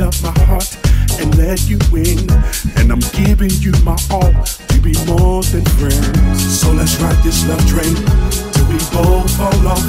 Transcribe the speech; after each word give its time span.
opened 0.00 0.14
up 0.14 0.22
my 0.22 0.44
heart 0.44 0.76
and 1.20 1.36
let 1.36 1.68
you 1.68 1.78
in. 1.94 2.30
And 2.76 2.92
I'm 2.92 3.00
giving 3.12 3.50
you 3.60 3.72
my 3.84 3.96
all 4.10 4.32
to 4.32 4.80
be 4.80 4.94
more 5.06 5.42
than 5.42 5.64
friends. 5.78 6.60
So 6.60 6.72
let's 6.72 6.96
ride 7.00 7.22
this 7.22 7.46
love 7.48 7.64
train 7.66 7.94
till 8.52 8.66
we 8.68 8.78
both 8.92 9.30
fall 9.36 9.66
off. 9.66 9.82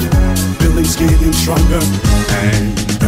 Feelings 0.58 0.96
getting 0.96 1.32
stronger 1.32 1.80
and 2.30 2.99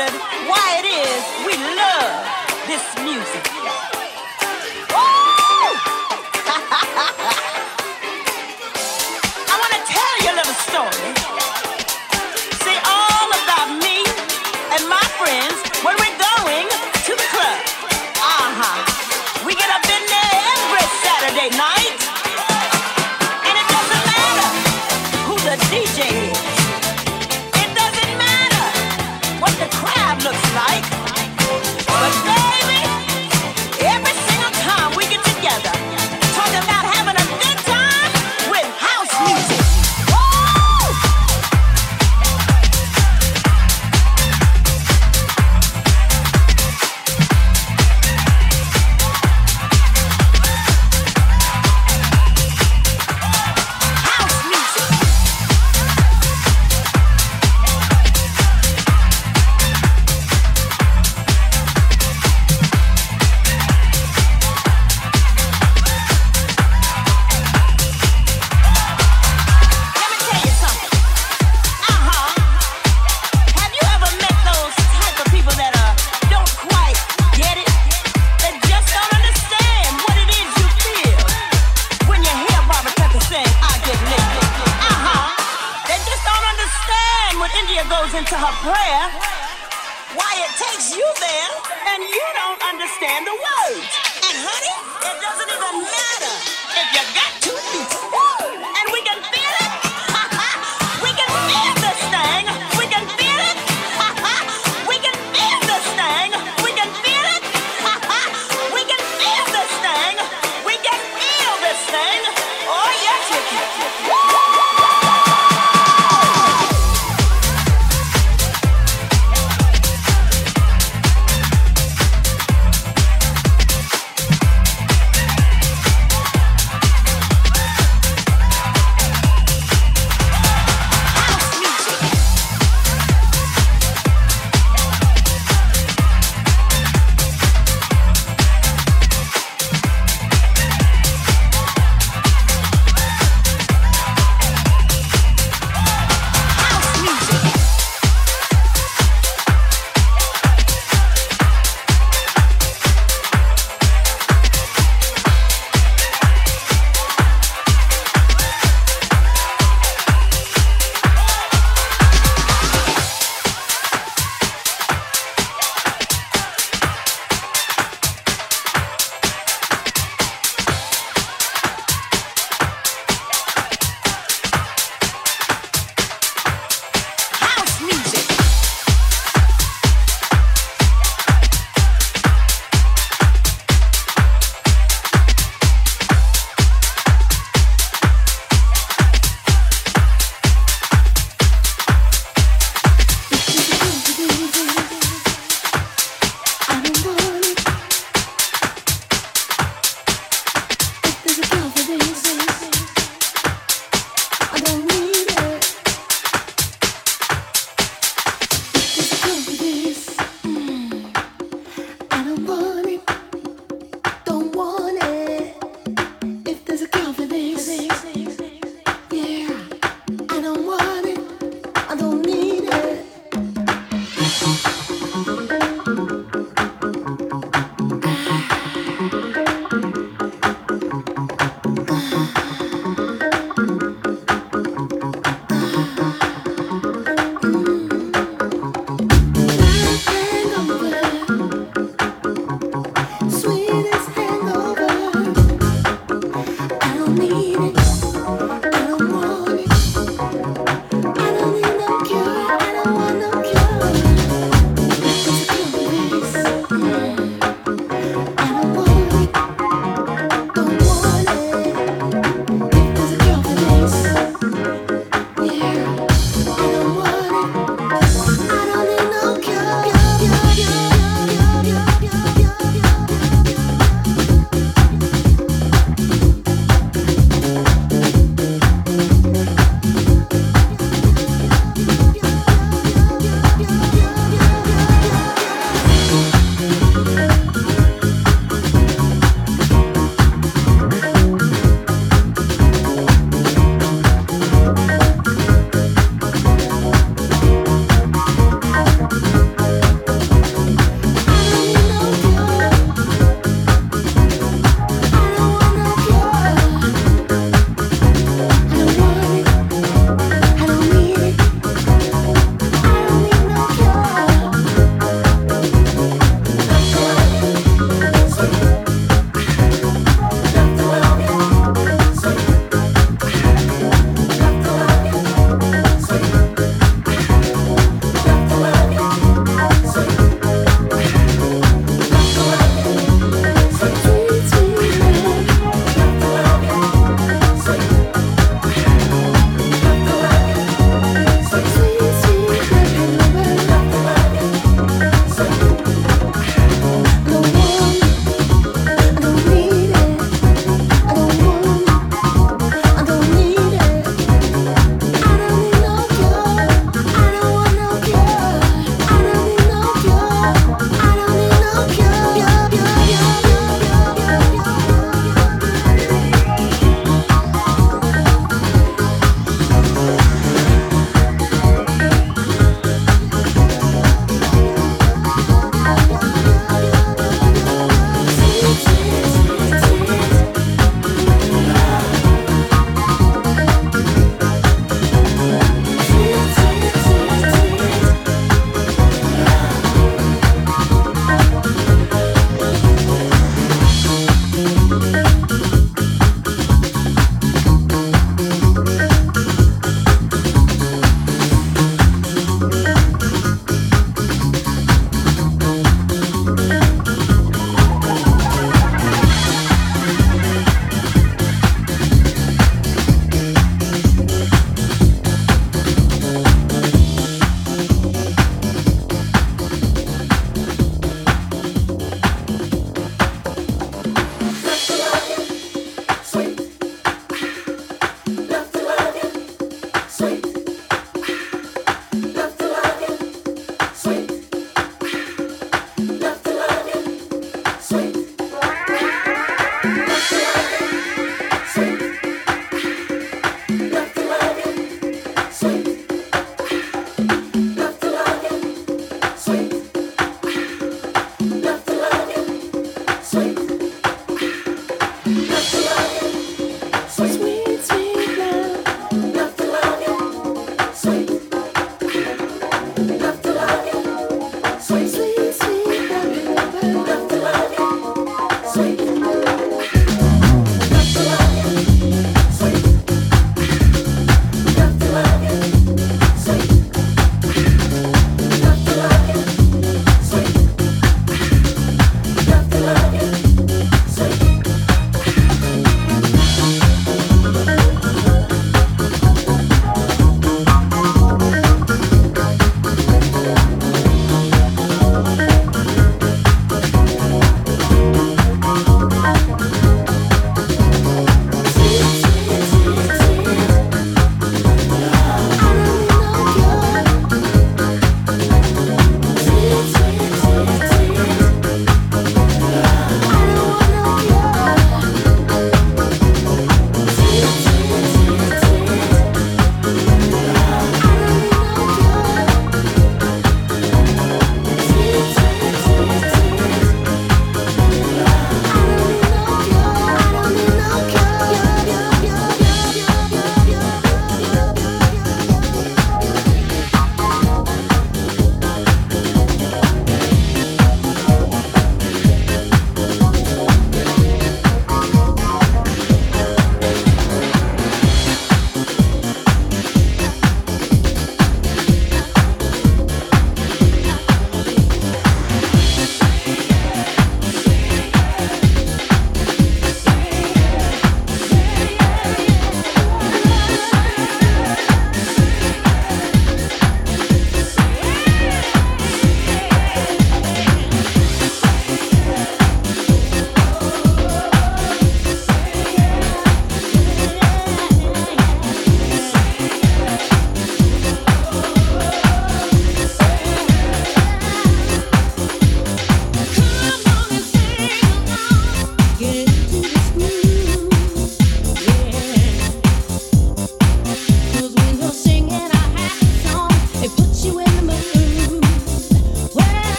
wondered 0.00 0.20
why 0.48 0.78
it 0.78 0.86
is 0.86 1.22
we 1.44 1.54
love 1.76 2.24
this 2.66 3.04
music. 3.04 3.59